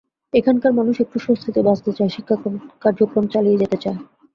এখানকার 0.33 0.71
মানুষ 0.73 0.95
একটু 0.99 1.17
স্বস্তিতে 1.19 1.59
বাঁচতে 1.67 1.91
চায়, 1.97 2.11
শিক্ষা 2.15 2.35
কার্যক্রম 2.83 3.25
চালিয়ে 3.33 3.59
যেতে 3.61 3.77
চায়। 3.83 3.99